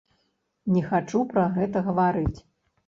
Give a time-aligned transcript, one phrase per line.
[0.75, 2.39] Не хачу пра гэта гаварыць.